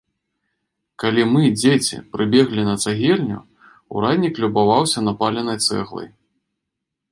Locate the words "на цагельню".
2.71-3.39